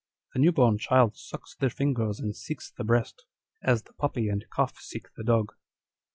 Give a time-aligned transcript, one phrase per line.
[0.33, 3.25] The new born child sucks the fingers and seeks the breast,
[3.61, 5.53] as the puppy and calf seek the dug."